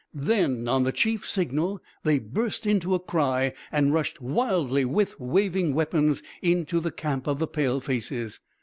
Then 0.15 0.67
on 0.67 0.81
the 0.81 0.91
Chief's 0.91 1.29
signal 1.29 1.79
they 2.01 2.17
burst 2.17 2.65
into 2.65 2.95
a 2.95 2.99
cry 2.99 3.53
and 3.71 3.93
rushed 3.93 4.19
wildly 4.19 4.83
with 4.83 5.19
waving 5.19 5.75
weapons 5.75 6.23
into 6.41 6.79
the 6.79 6.89
camp 6.91 7.27
of 7.27 7.37
the 7.37 7.45
Palefaces. 7.47 8.39